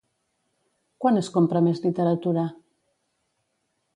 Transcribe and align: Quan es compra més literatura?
Quan 1.03 1.19
es 1.19 1.29
compra 1.35 1.61
més 1.67 1.83
literatura? 1.85 2.45